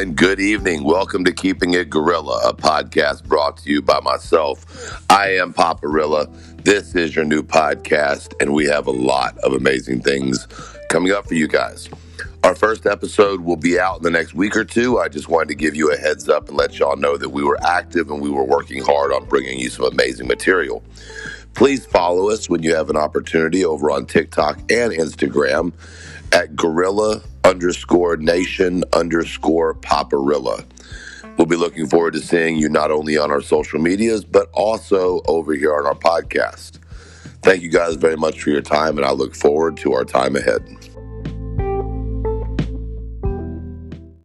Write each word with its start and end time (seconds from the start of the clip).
and 0.00 0.16
good 0.16 0.40
evening. 0.40 0.82
Welcome 0.82 1.26
to 1.26 1.32
Keeping 1.32 1.74
It 1.74 1.90
Gorilla, 1.90 2.40
a 2.48 2.54
podcast 2.54 3.22
brought 3.24 3.58
to 3.58 3.70
you 3.70 3.82
by 3.82 4.00
myself. 4.00 4.64
I 5.10 5.34
am 5.34 5.52
Paparilla. 5.52 6.26
This 6.64 6.94
is 6.94 7.14
your 7.14 7.26
new 7.26 7.42
podcast, 7.42 8.32
and 8.40 8.54
we 8.54 8.64
have 8.64 8.86
a 8.86 8.92
lot 8.92 9.36
of 9.40 9.52
amazing 9.52 10.00
things 10.00 10.48
coming 10.88 11.12
up 11.12 11.28
for 11.28 11.34
you 11.34 11.46
guys. 11.46 11.90
Our 12.44 12.54
first 12.54 12.86
episode 12.86 13.42
will 13.42 13.58
be 13.58 13.78
out 13.78 13.98
in 13.98 14.02
the 14.02 14.10
next 14.10 14.32
week 14.32 14.56
or 14.56 14.64
two. 14.64 14.98
I 14.98 15.08
just 15.08 15.28
wanted 15.28 15.48
to 15.48 15.54
give 15.54 15.74
you 15.74 15.92
a 15.92 15.96
heads 15.98 16.30
up 16.30 16.48
and 16.48 16.56
let 16.56 16.78
y'all 16.78 16.96
know 16.96 17.18
that 17.18 17.28
we 17.28 17.44
were 17.44 17.58
active 17.62 18.10
and 18.10 18.22
we 18.22 18.30
were 18.30 18.44
working 18.44 18.82
hard 18.82 19.12
on 19.12 19.26
bringing 19.26 19.58
you 19.58 19.68
some 19.68 19.84
amazing 19.84 20.26
material. 20.28 20.82
Please 21.54 21.86
follow 21.86 22.30
us 22.30 22.48
when 22.48 22.62
you 22.62 22.74
have 22.74 22.90
an 22.90 22.96
opportunity 22.96 23.64
over 23.64 23.90
on 23.90 24.06
TikTok 24.06 24.58
and 24.70 24.92
Instagram 24.92 25.72
at 26.32 26.56
gorilla 26.56 27.22
underscore 27.44 28.16
nation 28.16 28.84
underscore 28.92 29.74
paparilla. 29.74 30.64
We'll 31.36 31.46
be 31.46 31.56
looking 31.56 31.86
forward 31.86 32.14
to 32.14 32.20
seeing 32.20 32.56
you 32.56 32.68
not 32.68 32.90
only 32.90 33.16
on 33.18 33.30
our 33.30 33.40
social 33.40 33.80
medias, 33.80 34.24
but 34.24 34.48
also 34.52 35.22
over 35.26 35.54
here 35.54 35.74
on 35.74 35.86
our 35.86 35.94
podcast. 35.94 36.78
Thank 37.42 37.62
you 37.62 37.70
guys 37.70 37.94
very 37.94 38.16
much 38.16 38.42
for 38.42 38.50
your 38.50 38.60
time, 38.60 38.98
and 38.98 39.06
I 39.06 39.12
look 39.12 39.34
forward 39.34 39.76
to 39.78 39.94
our 39.94 40.04
time 40.04 40.36
ahead. 40.36 40.62